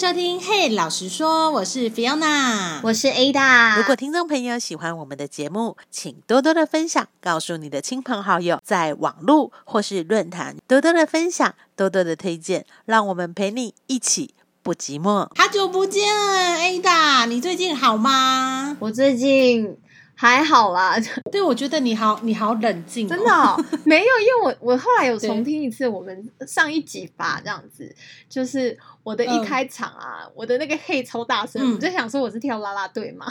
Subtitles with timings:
[0.00, 3.76] 收听，嘿，老实说，我是 Fiona，我是 Ada。
[3.76, 14.32] 如果听众朋友喜欢我们的节目，请多多的分享，告诉你的亲朋好友，在网络或是论坛多多的分享，多多的推荐，让我们陪你一起
[14.62, 15.28] 不寂寞。
[15.36, 18.78] 好久不见，Ada，你最近好吗？
[18.80, 19.76] 我最近。
[20.20, 20.98] 还好啦，
[21.32, 23.24] 对我觉得你好，你好冷静，真的
[23.84, 27.90] 没有，因为我我后来有重听一次我们上一集吧，这样子，
[28.28, 33.24] 就是我的一开场啊，我的那个嘿超大声，我就想说我是跳啦啦队嘛，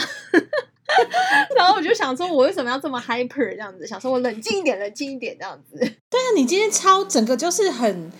[1.55, 5.77] 然后我就想说我为什么要这么 hyper 这样子，想说我冷静一点，冷静一点这样子。
[5.77, 8.11] 对啊，你今天超整个就是很。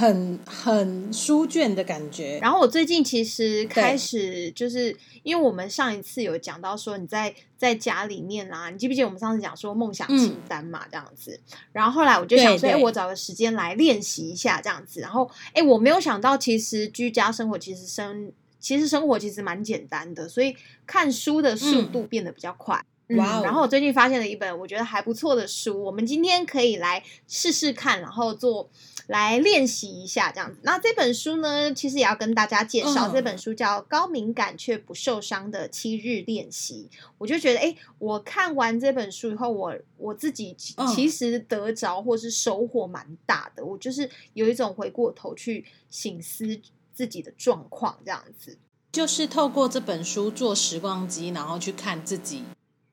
[0.00, 2.38] 很很书卷的感觉。
[2.40, 11.38] 然后我最近其实开始就是，因为我们上一次有讲到说你在在家里面啊，你记不记得我们上次讲说梦想清单嘛，这样子。
[11.72, 15.00] 然后后来我就想说，哎，我找个时间来练习一下这样子。
[15.00, 22.82] 然后，哎，我没有想到，其实居家生活其实生其实生活其实蛮简单的，所以看书的速度变得比较快。
[23.16, 23.42] 哇！
[23.42, 28.70] 然后我最近发现了一本我觉得还不错的书，我们今天可以来试试看，然后做
[29.08, 30.60] 来练习一下这样子。
[30.62, 36.88] 那这本书呢，其实也要跟大家介绍，这本书叫《高敏感却不受伤的七日练习》。
[37.18, 40.54] 我就觉得，哎，我看完这本书以后，我我自己
[40.94, 43.64] 其实得着或是收获蛮大的。
[43.64, 46.60] 我就是有一种回过头去醒思
[46.94, 48.56] 自己的状况，这样子，
[48.92, 52.44] 就是透过这本书做时光机，然后去看自己。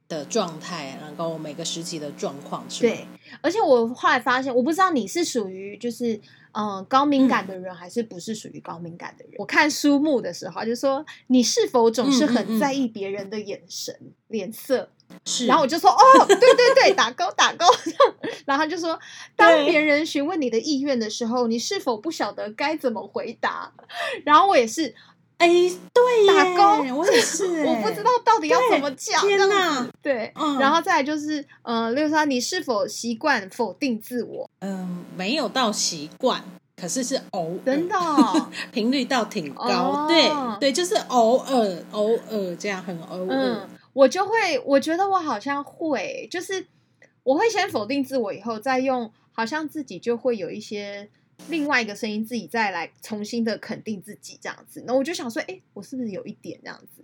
[0.08, 3.06] 的状态，然后每个时期的状况是对，
[3.42, 6.20] 而且我后来发现，我不知道你是属于就是
[6.54, 9.34] 嗯高敏感的人，还是不是属于高敏感的人。
[9.38, 13.94] 我看书目的时候，就说你是否总是很在意别人的眼神、
[14.28, 14.90] 脸色？
[15.26, 17.66] 是，然后我就说哦，对对对，打勾打勾。
[18.46, 18.98] 然后就说，
[19.36, 23.74] 当别人询问你的意愿的时候，你是否不晓得该怎么回答？
[24.24, 24.96] 然后我也是。
[25.38, 25.48] 哎，
[25.94, 29.22] 对，打工我也是， 我不知道到底要怎么讲。
[29.22, 34.50] 天哪，对，嗯然后再来就是，呃，六三，你是否习惯否定自我？
[34.62, 36.44] 嗯，没有到习惯，
[36.76, 37.96] 可是是偶尔，真的
[38.74, 40.08] 频率倒挺高。
[40.08, 40.28] 对
[40.60, 43.70] 对，就是偶尔偶尔这样，很偶尔。
[43.94, 46.66] 我就会，我觉得我好像会，就是
[47.24, 51.10] 我会先否定自我，以后再用，好像自己就会有一些。
[51.50, 54.84] 另外一个声音，自己再来重新的肯定自己，这样子。
[54.86, 57.04] 那我就想说，哎，我是不是有一点这样子？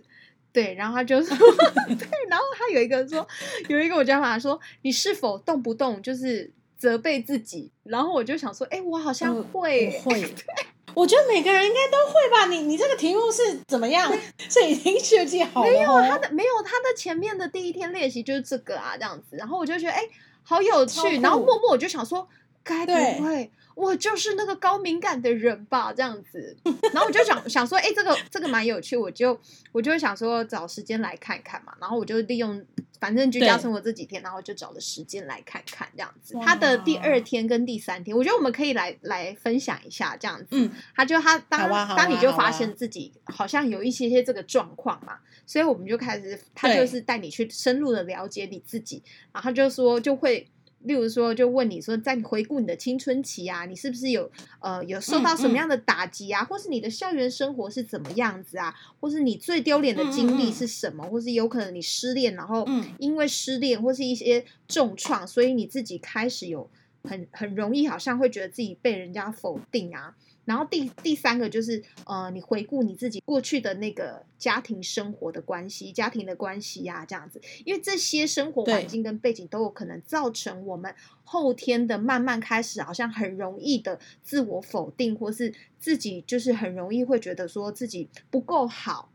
[0.52, 1.36] 对，然后他就说，
[1.98, 3.26] 对，然后他有一个说，
[3.68, 7.70] 有一个我叫他说，你是否动不动就是责备自己？
[7.82, 10.34] 然后我就想说，哎，我好像会会。
[10.94, 12.46] 我觉得每个人应该都会吧？
[12.46, 14.12] 你你这个题目是怎么样？
[14.38, 15.68] 是已经设计好了？
[15.68, 19.36] 没有他的，没有他的前面的第一天练习就是这个啊，这样子。
[19.36, 20.02] 然后我就觉得，哎，
[20.44, 21.18] 好有趣。
[21.20, 22.28] 然后默默我就想说，
[22.62, 23.50] 该不会？
[23.74, 26.56] 我就是那个高敏感的人吧，这样子，
[26.92, 29.38] 然后我就想想说，哎，这个这个蛮有趣，我就
[29.72, 32.64] 我就想说找时间来看看嘛，然后我就利用
[33.00, 36.34] 反正居家生活这几天，然后就找了时间来看看这样子。
[36.44, 40.46] 他的第二天跟第三天，我觉得我们可以来来分享一下这样子。
[40.52, 49.02] 嗯，他就他当当你就发现自己好像有一些些这个状况嘛，所以我们就开始，他就是带你去深入的了解你自己，
[49.32, 50.46] 然后就说就会。
[50.84, 54.30] 例如说，就问你说，在回顾你的青春期啊，你是不是有
[54.60, 62.66] 呃有受到什么样的打击啊，或是你的校园生活是怎么样子啊，或是你最丢脸的经历是什么，或是有可能你失恋，然后
[62.98, 66.68] 因为失恋或是一些重创，所以你自己开始有
[67.02, 70.14] 很很容易好像会觉得自己被人家否定啊。
[70.44, 80.94] 然后第第三个就是，呃，你回顾你自己过去的那个家庭生活的关系、家庭的关系呀，这样子，因为这些生活环境跟背景都有可能造成我们
[81.24, 89.08] 后天的慢慢开始，好像很容易的自我否定，或是自己就是很容易会觉得说自己不够好。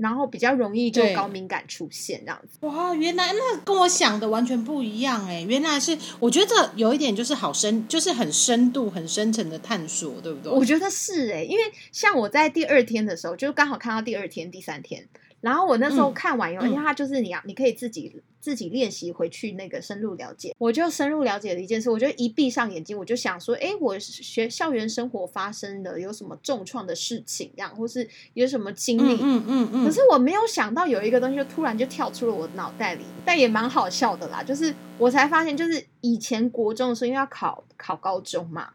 [0.00, 2.58] 然后比较容易就高敏感出现这样子。
[2.66, 5.44] 哇，原来那跟我想的完全不一样哎！
[5.46, 10.52] 原来是我觉得有一点就是好深，就是很深度、很深层的探索，对不对？
[10.52, 15.06] 我觉得是哎，因为像我在第二天的时候，就刚好看到第二天、第三天。
[15.40, 20.54] 然后我那时候看完以后，因为它就是你要，你可以自己自己练习回去那个深入了解。
[20.58, 29.14] 我就深入了解了一件事，我就一闭上眼睛，我就想说，哎，我学校园生活发生的有什么重创的事情，这样，或是有什么经历？
[29.22, 29.84] 嗯嗯嗯。
[29.86, 34.42] 可是我没有想到有一个东西就突然就跳出了我脑袋里，但也蛮好笑的啦。
[34.42, 38.70] 就是我才发现，就是以前国中的时候，因为要考考高中嘛。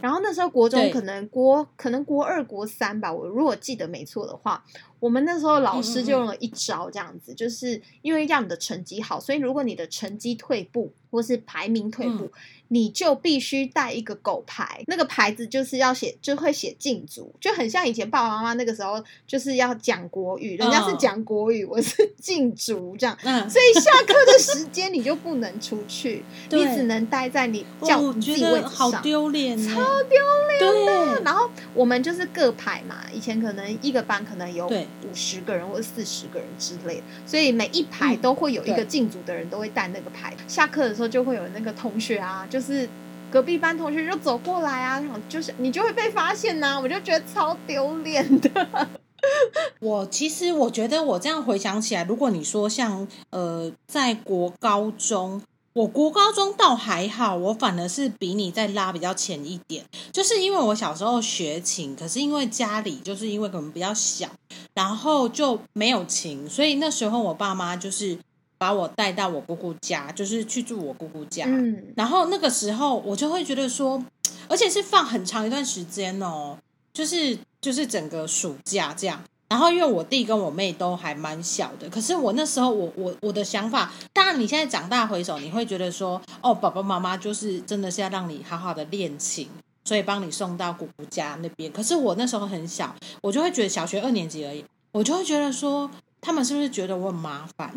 [0.00, 4.64] 然后那时候国中可能国可能国二国三吧，我如果记得没错的话，
[5.00, 12.30] 我们那时候老师就用了一招，这样子，就是因为要你的成绩好，所以如果你的成绩退步或是排名退步。
[12.68, 23.16] 你就必须带一个狗牌，那个牌子就是要写，就会写禁足，就很像以前爸爸妈妈那个时候就是要讲国语，人家是讲国语，我是 禁足这样，
[23.48, 30.18] 所以下课的时间你就不能出去， 你只能待在你教自己位置上，好丢脸，超丢
[30.58, 31.22] 脸的。
[31.22, 40.34] 然后我们就是各排嘛，以前可能一个班可能有五十个人或者四十个人之类的，所以每一排都会有一个禁足的人，都会带那个牌。
[40.48, 42.44] 下课的时候就会有那个同学啊。
[42.55, 42.88] 就就是
[43.30, 48.88] 隔壁班同学就走过来啊，就是你就会被发现呐，我就觉得超丢脸的。
[49.78, 55.42] 我其实我觉得我这样回想起来，如果你说像呃，在国高中，
[55.74, 64.30] 我国高中倒还好，我反而是比你在拉比较前一点，就是因为我小时候学琴，可是因为家里就是因为可能比较小，
[64.72, 68.16] 然后就没有琴，所以那时候我爸妈就是。
[68.58, 71.44] 把我带到我姑姑家，就是去住我姑姑家。
[71.46, 74.02] 嗯，然后那个时候我就会觉得说，
[74.48, 76.58] 而且是放很长一段时间哦，
[76.92, 79.22] 就是就是整个暑假这样。
[79.48, 89.48] 然后因为我弟跟我妹都还蛮小的，可是我那时候我我我的想法，当然你现在长大回首，你会觉得说，哦，爸爸妈妈就是真的是要让你好好的练琴，
[89.84, 91.70] 所以帮你送到姑姑家那边。
[91.70, 95.88] 可是我那时候很小，我就会觉得小学二年级而已，我就会觉得说。
[96.26, 97.72] 他们是不是觉得我很麻烦，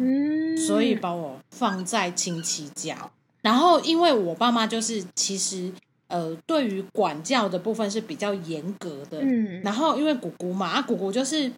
[0.57, 2.97] 所以把我放在亲戚家？
[3.41, 5.71] 然后因为我爸妈就是其实
[6.07, 9.19] 呃，对于管教的部分是比较严格的。
[9.21, 11.51] 嗯，然后因为姑姑嘛，啊，姑姑就是。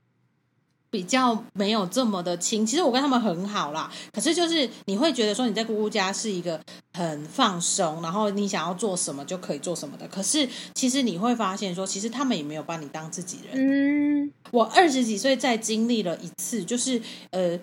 [0.92, 3.92] 比较没有这么的亲，其实我跟他们很好啦。
[4.12, 6.60] 可是就是你会觉得说你在姑姑家是一个
[6.94, 10.08] 很放松，然后你想要做什么就可以做什么的。
[10.10, 13.56] 可是其实你会发现说，其实他们也没有把你当自己人。
[13.56, 17.02] 嗯，我二十几岁再经历了一次，就是
[17.32, 17.58] 呃。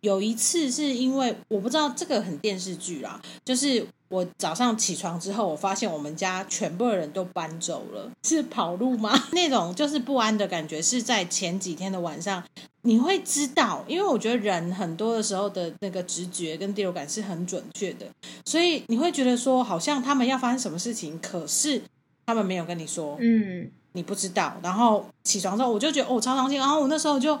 [0.00, 9.12] 有一次是因为我不知道这个很电视剧啦，就是我早上起床之后，我发现我们家全部的人都搬走了，是跑路吗？
[9.32, 12.42] 那种就是不安的感觉，是在前几天的晚上，
[12.82, 18.06] 你会知道，因为我觉得人很多的时候的那个直觉跟第六感是很准确的，
[18.44, 21.82] 所以你会觉得说，好像他们要发生什么事情，可是
[22.24, 24.56] 他们没有跟你说，嗯，你不知道。
[24.62, 26.58] 然后起床之后，我就觉得哦，超伤心。
[26.58, 27.38] 然后我那时候就。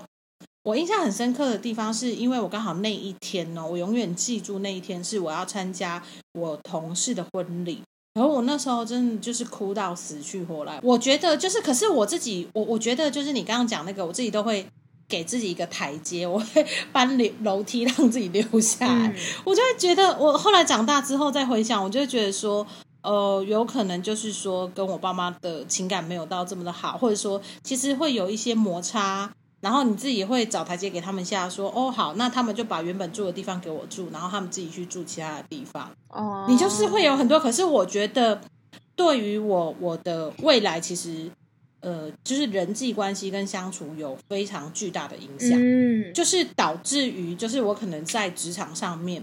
[0.62, 6.02] 我印象很深刻的地方，是因为我刚好那一天呢，我永远记住那一天是我要参加
[6.34, 10.78] 我同事的婚礼，然后我那时候真的就是哭到死去活来。
[10.82, 14.66] 我觉得就是，可是我自己，我我觉得就是你刚刚讲那个，我自己都会
[15.08, 19.14] 给自己一个台阶，我会搬楼楼梯让自己留下来。
[19.44, 22.66] 我就会觉得，我后来长大之后再回想，我就会觉得说，
[23.02, 29.32] 呃，有可能就是说跟我爸妈的情感没有到这么的好，或者说其实会有一些摩擦。
[29.60, 35.90] 然后你自己会找台阶给他们下，说哦好，那他们就把原本住的地方给我住，然后他们自己去住其他的地方。
[36.08, 38.40] 哦，你就是会有很多，可是我觉得
[38.96, 41.30] 对于我我的未来，其实
[41.80, 45.58] 呃，就是人际关系跟相处有非常巨大的影响。
[45.60, 49.22] 嗯，就是导致于，就是我可能在职场上面，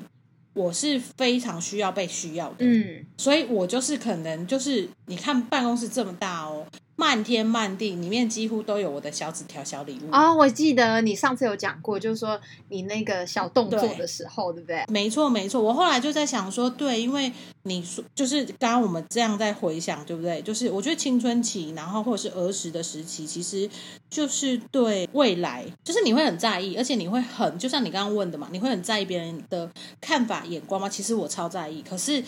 [0.54, 2.57] 我是非常需要被需要的。
[2.60, 6.66] 嗯，所以我就是可能就是你看办公室这么大哦。
[6.99, 10.33] 漫天漫地，里面几乎都有我的小纸条、小礼物啊！
[10.33, 14.83] 我记得你上次有讲过，就是说你那个小动作的时候，对不对？
[14.89, 15.61] 没错，没错。
[15.61, 17.31] 我后来就在想说，对，因为
[17.63, 20.42] 你说就是刚刚我们这样在回想，对不对？
[20.42, 23.69] 就是我觉得青春期，然后或者是儿时的时期，其实
[24.09, 29.69] 就是对未来，就是你会很在意，而且你会很，就像你刚刚问的嘛，你会很在意别人的
[30.01, 30.89] 看法、眼光吗？
[30.89, 32.23] 其实我超在意，可是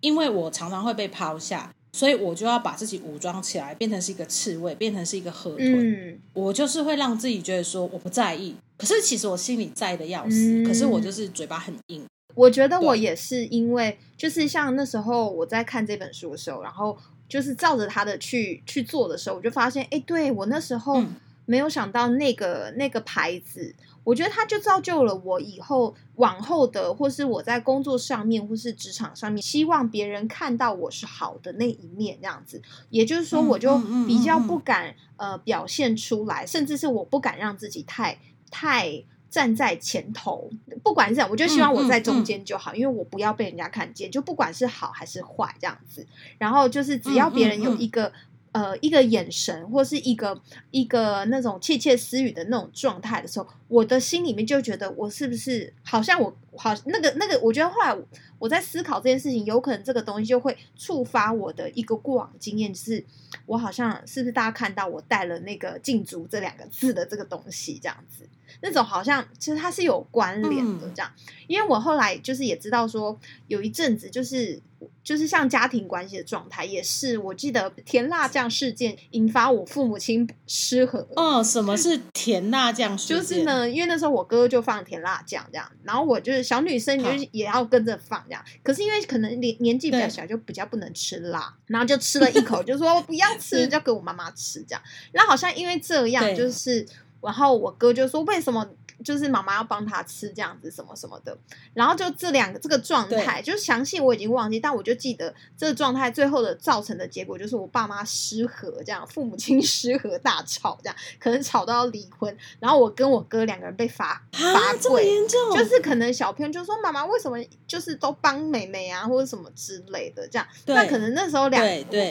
[0.00, 1.70] 因为我常常会被抛下。
[1.96, 6.20] 所以我就要把自己武装起来，变成是一个刺猬，变成是一个河豚。
[6.34, 10.62] 我就是会让自己觉得说我不在意，可是其实我心里在的要死。
[10.62, 12.04] 可是我就是嘴巴很硬。
[12.34, 16.94] 我觉得我也是因为，就是像那时候我在看这本书的时候，然后
[17.26, 21.02] 就是照着他的去去做的时候，我就发现，哎，对我那时候
[21.46, 23.74] 没有想到那个那个牌子。
[24.04, 32.62] 我觉得它就造就了我以后往后的，或是我在工作上面，或是职场上面，希望别人看到我是好的那一面，这样子。
[32.90, 33.76] 也就是说，我就
[34.06, 38.16] 比较不敢呃表现出来，甚至是我不敢让自己太
[38.48, 40.48] 太站在前头。
[40.84, 44.08] 不管是这样，我就希望我在中间就好，因为我不要被人家看见。
[44.08, 46.06] 就不管是好还是坏这样子，
[46.38, 48.12] 然后就是只要别人有一个。
[48.56, 57.96] 呃，一个眼神或是一个一个那种窃窃私语的那种状态的时候，我的心里面就觉得我是不是好像我好那个那个，我觉得后来
[58.38, 63.04] 我在思考这件事情，有可能这个东西就会触发我的一个过往经验，就是
[63.46, 68.28] 我好像是不是大家看到我带了那个禁足这两个字的这个东西，这样子。
[68.62, 71.12] 那种好像其实它是有关联的，这样，
[71.46, 74.62] 因为我后来就是也知道说，有一阵子就是
[75.02, 81.06] 就是像家庭关系的状态，也是我记得甜辣酱事件引发我父母亲失和。
[81.16, 83.16] 哦，什么是甜辣酱事件？
[83.18, 88.44] 就是呢，因为那时候我哥就放甜辣酱这样，然后我就是小女生，就是也要跟着放这样。
[88.62, 94.82] 可是因为可能年年纪比较小，就比较不能吃辣，然后就吃了一口， 就说不要吃，就给我妈妈吃这样。
[95.12, 96.86] 然后好像因为这样，就是。
[97.22, 98.64] 然后我哥就说：“为什么？”
[99.04, 101.36] 就是妈妈要帮他吃这样子什么什么的，
[101.74, 115.06] 然后就这两个这个状态，就是详细我已经忘记，但我就记得这个状态最后的造成的结果就是我爸妈失和，这样父母亲 失和大吵，这样可能吵到要离婚，然后我跟我哥两个人被罚罚跪，
[115.54, 117.36] 就是可能小朋友就说妈妈为什么
[117.66, 121.62] 就是都帮妹妹啊或者什么之类的这样，那可能那时候两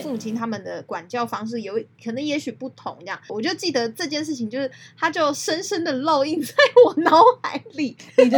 [0.03, 1.73] 父母亲他们的管教方式有
[2.03, 6.53] 可能也许不同，这样我就记得这件事情就是他就深深的烙印在。
[6.83, 8.37] 我脑海里，你的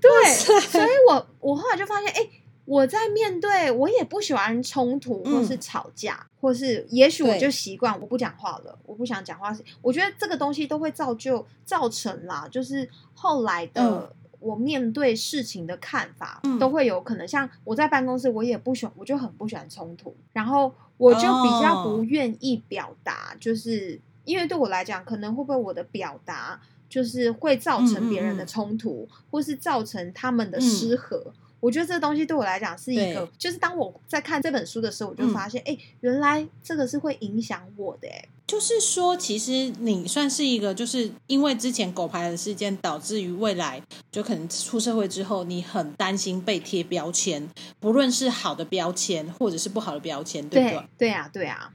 [0.00, 2.28] 对，所以我我后来就发现，哎，
[2.64, 9.56] 我在面对我也不喜欢冲突或是吵架，或是也许我就习惯我不讲话了，我不想讲话。
[9.82, 17.26] 我觉得这个东西都会造就造成啦，就是后来的我面对事情的看法都会有可能。
[17.26, 24.00] 像我在办公室，我也不喜欢，我就很不喜欢冲突，然后我就比较不愿意表达，就是。
[24.24, 31.32] 因为对我来讲，可能会不会我的表达就是会造成别人的冲突，或是造成他们的失和？
[31.60, 38.08] 我觉得这个东西对我来讲是一个，就是当我在看这本书的时候，我就发现，哎，原来这个是会影响我的。
[38.08, 47.46] 哎，就是说，其实你算是一个，就是因为之前狗牌的事件，导致于未来就可能出社会之后，你很担心被贴标签，
[47.78, 50.88] 不论是好的标签或者是不好的标签，对不对？
[50.96, 51.70] 对啊，对啊。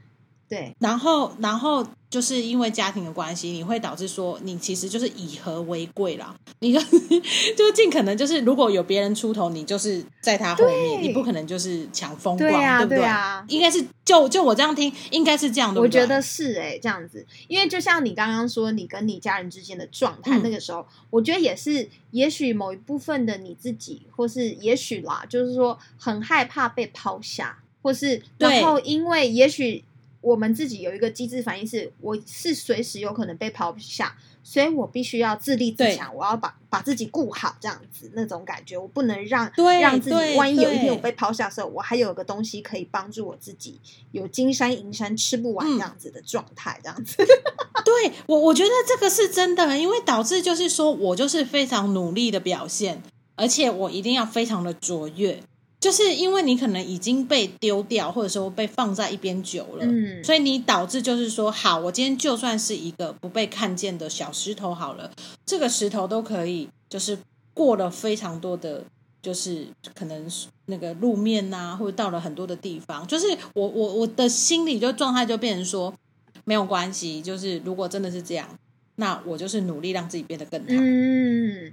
[0.48, 6.36] 对，然后，然后就是因为家庭的关系，你会导致说，你其实就是以和为贵啦。
[6.60, 6.80] 你就
[7.58, 13.44] 就尽可能就是，如果有别人出头，你就是在他后面，你不可能就是抢风光，对不对啊？
[13.48, 15.80] 应该是就就我这样听，应该是这样的。
[15.80, 29.82] 我觉得是哎，这样子，因为就像你刚刚说，你跟你家人之间的状态，那个时候，我觉得也是，也许某一部分的你自己，或是也许啦，就是说很害怕被抛下，或是然后因为也许。
[30.26, 39.48] 我们自己有一个机制反应，是我是随时有可能被抛下，所以我必须要自立自强，我要把把自己顾好，这样子那种感觉，我不能让
[39.80, 43.80] 让自己万一有一天我被抛下的时候，我还有个东西可以帮助我自己，
[44.10, 47.24] 有金山银山吃不完这样子的状态，这样子。
[47.86, 53.00] 对我，我觉得这个是真的，因为导致就是说我就是非常努力的表现，
[53.36, 55.40] 而且我一定要非常的卓越。
[55.86, 65.08] 就是因为你可能已经被丢掉，或者说被放在一边久了，嗯，所以你导致就是说，好，我今天就算是一个不被看见的小石头好了，
[65.44, 67.16] 这个石头都可以，就是
[67.54, 68.82] 过了非常多的，
[69.22, 70.28] 就是可能
[70.64, 75.94] 那个路面呐，或者到了很多的地方，就是我我我的心里就状态就变成说，
[76.44, 78.48] 没有关系，就是如果真的是这样，
[78.96, 81.72] 那我就是努力让自己变得更好，嗯。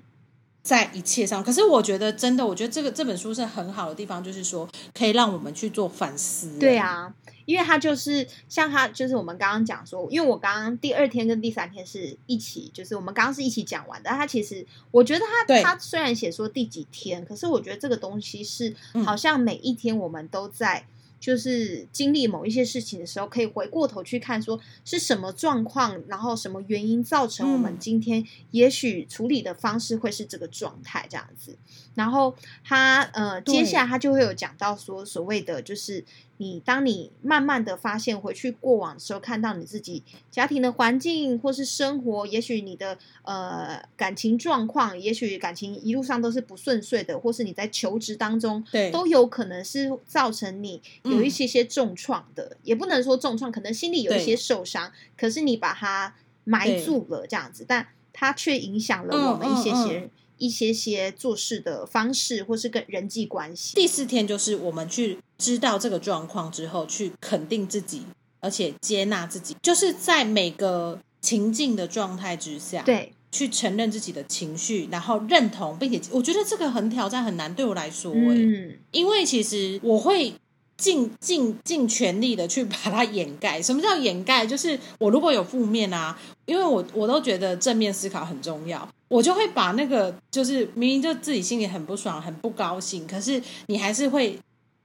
[0.64, 6.58] 在一切上，可是我觉得真的，我觉得这个这本书是很好的地方，就是说可以让我们去做反思。
[6.58, 14.10] 对啊，因为它就是像它，就是我们刚刚讲说，因为我刚刚第二天跟第三天是一起，就是我们刚刚是一起讲完的。
[14.10, 18.74] 它其实我觉得它它虽然写说第几天，可是我觉得这个东西是
[19.06, 20.86] 好像每一天我们都在。
[21.24, 31.58] 就是经历某一些事情的时候，可以回过头去看，说是什么状况，然后什么原因造成我们今天也许处理的方式会是这个状态这样子。
[31.96, 36.04] 然后他呃，接下来他就会有讲到说，所谓的就是。
[36.38, 60.10] 你当你慢慢的发现回去过往的时候，看到你自己家庭的环境或是生活，也许你的呃感情状况，也许感情一路上都是不顺遂的，或是你在求职当中，对，都有可能是造成你有一些些重创的，也不能说重创，可能心里有一些受伤，可是你把它埋住了这样子，但它却影响了我们一些些。
[60.44, 63.76] 一些些做事的方式，或是跟人际关系。
[63.76, 68.04] 第四天就是我们去知道这个状况之后，去肯定自己，
[68.42, 80.34] 而且接纳自己，就是在每个情境的状态之下，对，去承认自己的情绪，然后认同，并且我觉得这个很挑战，很难对我来说，嗯，因为其实我会
[80.76, 83.62] 尽尽尽全力的去把它掩盖。
[83.62, 84.46] 什么叫掩盖？
[84.46, 88.90] 就是我如果有负面啊，因为我我都觉得正面思考很重要。
[89.14, 94.40] 我就会把那个就是明明就自己心里很不爽、很不高兴，可是你还是会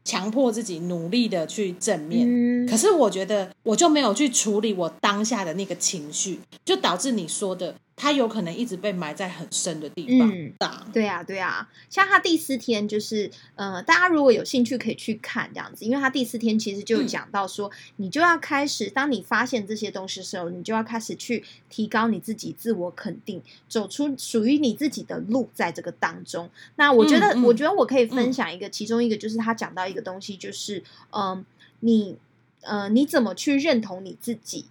[0.04, 2.26] 强迫自己努力的去正面。
[2.28, 10.30] 嗯可是我觉得我就没有去处理我当下的那个情绪，就导致你说的，他有可能一直被埋在很深的地方。
[10.30, 10.54] 嗯
[10.92, 26.48] 对啊，对啊，像他第四天就是，呃，大家如果有兴趣可以去看这样子，因为他第四天其实就讲到说，你就要开始，当你发现这些东西的时候，你就要开始去提高你自己自我肯定，走出属于你自己的路，在这个当中。
[26.76, 31.44] 那我觉得，嗯嗯我觉得我可以分嗯享一个，其中一个就是他讲到一个东西，就是，嗯、
[31.80, 32.16] 你，
[32.62, 34.66] 呃，你怎么去认同你自己？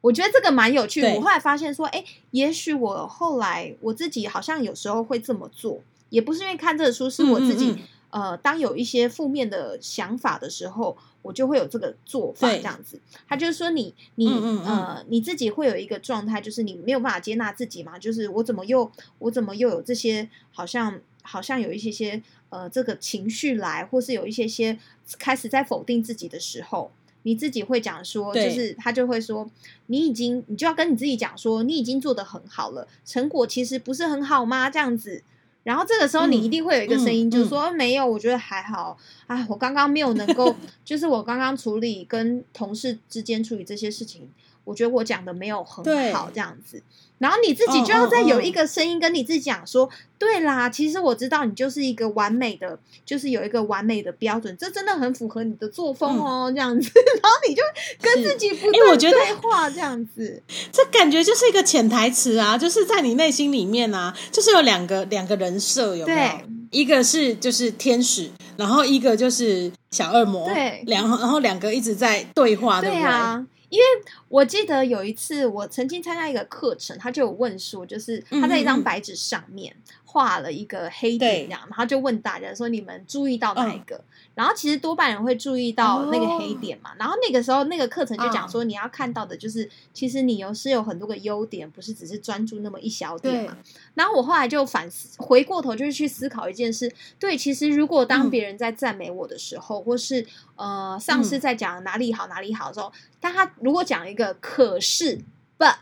[0.00, 1.12] 我觉得这个蛮有趣的。
[1.14, 13.00] 我后来发现说，哎，也许我后来我自己好像有时候会这么做，也不是因为看这个书，是我自己、嗯嗯呃，当有一些负面的想法的时候，我就会有这个做法，这样子。
[13.28, 14.28] 他就是说你你
[14.64, 24.78] 呃你自己会有一个状态，就是你没有办法接纳自己嘛，就是我怎么又我怎么又有这些好像好像有一些些呃这个情绪来，或是有一些些
[25.18, 26.92] 开始在否定自己的时候。
[27.28, 29.46] 你自己会讲说，就是他就会说，
[29.88, 34.70] 你已经，你就要跟你自己讲说，你已经做的很好了，成果其实不是很好吗？
[34.70, 35.22] 这样子，
[35.62, 38.96] 然后这个时候你嗯一定会有一个声音，嗯就是说、没有，我觉得还好。
[39.26, 40.56] 啊，我刚刚没有能够，
[40.86, 44.30] 就是我刚刚处理跟同事之间处理这些事情，
[44.64, 46.82] 我觉得我讲的没有很好，这样子。
[47.18, 56.90] 然后你自己就要再有一个声音跟你自己讲说，对啦，其实我知道你就是一个完美的，就是有一个完美的标准，这真的很符合你的作风哦，这样子。
[57.22, 57.62] 然后你就
[58.00, 60.42] 跟自己不断哎我觉得对话，这样子。
[60.72, 66.44] 这感觉就是一个潜台词啊，就是在你内心里面啊，就是有两个两个人设，有没有对？
[66.70, 72.90] 一个是就是天使，然后一个就是小恶魔，对两然后两个一直在对话，不对？
[72.90, 73.84] 对啊，因为
[74.28, 79.76] 我记得有一次我曾经参加一个课程，他就有问说，就是他在一张白纸上面
[80.10, 84.04] 画了一个黑点对这样，然后就问大家说你们注意到哪一嗯个？
[84.34, 86.92] 然后其实多半人会注意到那个黑点嘛。
[86.98, 93.54] 然后那个时候那个课程就讲嗯说，你要看到的就是，其实你有是有很多个优点，不是只是专注那么一小点嘛。
[93.92, 102.90] 然后我后来就反思，回过头就是去思考一件事，对，其实如果当嗯别人在赞美我的时候，或是呃上司嗯在讲哪里好哪里好的时候，
[103.20, 105.20] 但他如果讲一个可是
[105.58, 105.74] but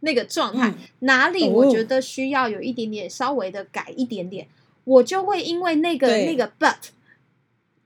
[0.00, 4.46] 那个状态，嗯哪里哦我觉得需要有一点点稍微的改一点点，
[4.84, 6.76] 我就会因为那个那个 but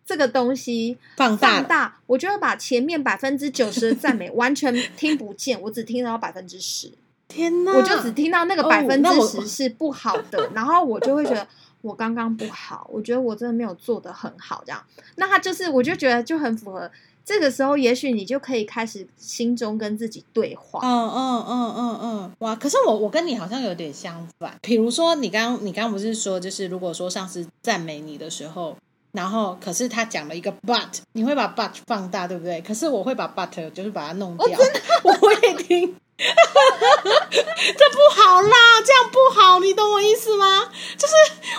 [0.05, 6.93] 这个东西放大放大，我就会把前面百分之九十的赞美完全听不见，我只听到百分之十。
[7.29, 7.73] 天哪！
[7.73, 11.49] 我就只听到那个哦百分之十是不好的，然后我就会觉得
[11.81, 14.85] 我刚刚不好，我觉得我真的没有做的很好，这样。
[15.17, 16.91] 那他就是，我就觉得就很符合。
[17.25, 20.81] 这个时候，也许你就可以开始心中跟自己对话。
[20.83, 22.57] 嗯嗯嗯嗯嗯，哇！
[22.57, 24.59] 可是我我跟你好像有点相反。
[24.61, 28.77] 比如说，你刚你刚刚不是说，就是如果说上司赞美你的时候，
[29.13, 32.61] 然后可是他讲了一个 but，你会把 but 放大，对不对？
[32.63, 34.47] 可是我会把 but 就是把它弄掉，
[35.05, 35.95] 我会听。
[36.23, 38.55] 这不好啦，
[38.87, 40.69] 这样不好，你懂我意思吗？
[40.97, 41.15] 就是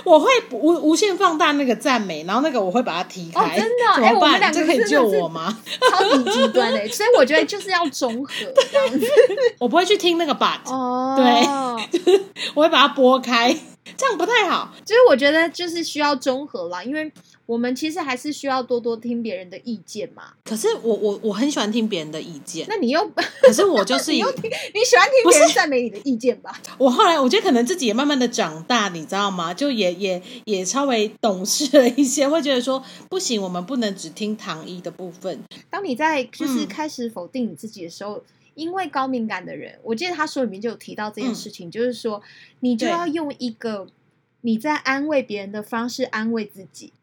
[0.06, 3.42] 我会无无限放大那个赞美，然后那个我会把它踢开。
[3.42, 4.10] 哦真的怎么办？
[4.10, 5.58] 哎我们两个这可以救我吗？
[5.92, 8.32] 超级极端的，所以我觉得就是要中和
[8.72, 9.06] 这样子。
[9.60, 12.22] 我不会去听那个 but，、哦，对，
[12.54, 13.54] 我会把它拨开，
[13.98, 14.72] 这样不太好。
[14.86, 17.12] 就是我觉得就是需要中和啦，因为
[17.46, 20.34] 我们其实还是需要多多听别人的意见嘛。
[20.46, 23.06] 可是我我我很喜欢听别人的意见，那你又
[23.42, 26.58] 可是我就 是你你喜欢听别人赞美你的意见吧？
[26.80, 29.54] 我后来我觉得可能自己也慢慢的长大，你知道吗？
[29.54, 35.40] 就也也也稍微懂事了一些，会觉得说不行，我们不能只听糖衣的部分。
[35.70, 38.24] 当你在就是嗯开始否定你自己的时候，
[38.56, 42.22] 因为高敏感的人，我记得他书里面就有提到这件事情，就是说
[42.62, 43.88] 你就要用一个
[44.42, 46.94] 你在安慰别人的方式安慰自己。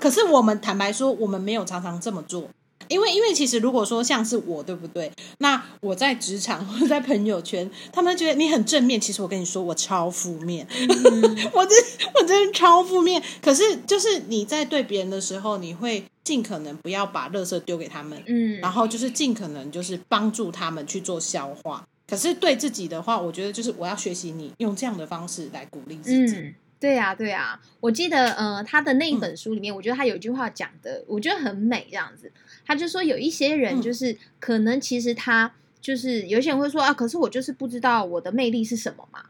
[0.00, 2.48] 可是我们坦白说，我们没有常常这么做。
[2.88, 5.10] 因为，因为其实如果说像是我，对不对？
[5.38, 10.64] 那我在职场 或者在朋友圈，他们觉得你很正面，其实我跟你说，我超负面。
[11.52, 11.78] 我真
[12.14, 13.20] 我真的超负面。
[13.42, 21.84] 可是就是你在对别人的时候，你会尽可能不要把垃圾丢给他们，嗯，然后就是尽可能就是帮助他们去做消化。
[22.08, 26.36] 可是对自己的话，我觉得就是我要学习你用这样的方式来鼓励自己。
[26.36, 32.30] 嗯，对呀、对呀、我记得，呃，他的那一本书里面，我觉得他有一句话讲的，我觉得很美，这样子。
[32.66, 39.26] 他就说有一些人，嗯就是、可能其实他就是有些人会说啊，可是我就是不知道我的魅力是什么嘛。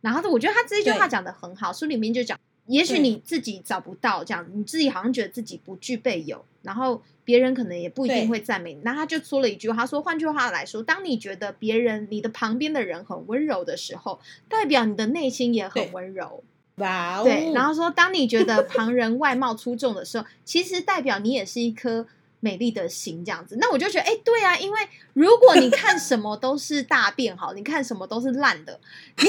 [0.00, 8.80] 然后我觉得他这句话对讲的很好，书里面就讲，也许你自己找不到这样，你自己好像觉得自己不具备有，然后别人可能也不一定会赞美你。
[8.82, 16.42] 那他就说了一句话，他说：“换句话来说，当你觉得别人你的旁边的人很温柔的时候，代表你的内心也很温柔。”
[16.76, 17.24] 哇哦！
[17.24, 22.06] 对，然后说，当你觉得旁人外貌出众的时候，其实代表你也是一颗。
[22.44, 24.80] 美丽的心这样子，那我就觉得，哎，对啊，因为
[25.12, 28.80] 如果你看什么都是大便好，你看什么都是烂的，
[29.18, 29.28] 你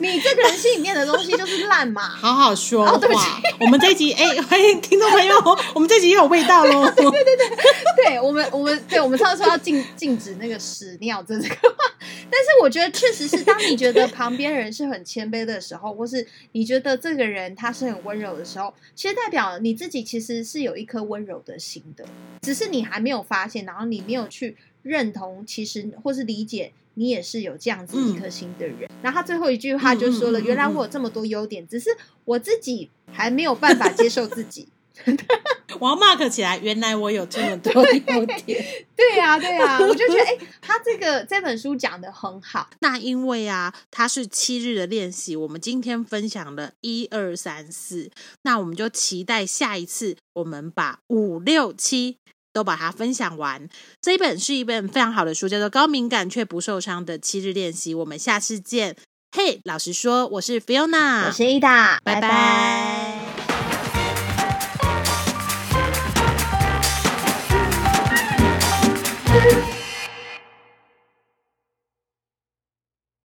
[0.08, 2.08] 你这个人心里面的东西就是烂嘛。
[2.08, 2.96] 好好说话。
[2.96, 3.26] 对不起，
[3.60, 5.36] 我们这集，哎，欢迎听众朋友，
[5.74, 6.90] 我们这集又有味道喽。
[6.92, 11.84] 对对 对，对我们我们对我们上次说要禁禁止那个屎尿这这个话，
[12.30, 22.04] 但是我觉得确实是，当你觉得旁边人是很谦卑的时候，或是你觉得这个人他是很温柔的时候，其实代表你自己其实是有一颗温柔的心的。
[22.42, 28.88] 只是你还没有发现，然后你没有去认同，其实或是理解，你也是有这样子一颗心的人。
[29.02, 31.90] 然后他最后一句话就说了：“原来我有这么多优点，只是
[32.24, 34.68] 我自己还没有办法接受自己。”
[35.80, 38.64] 我要 mark 起来，原来我有这么多优点。
[38.96, 42.68] 对呀，对呀，我就觉得，哎，他这个这本书讲的很好。
[42.80, 48.10] 那因为啊，它是七日的练习，我们今天分享了一二三四，
[48.42, 52.16] 那我们就期待下一次，我们把五六七
[52.52, 53.68] 都把它分享完。
[54.00, 57.94] 这一本是一本非常好的书，叫做《高敏感却不受伤的七日练习》。
[57.98, 58.96] 我们下次见。
[59.30, 63.27] 嘿，老实说，我是 Fiona，我是 Ida，拜拜。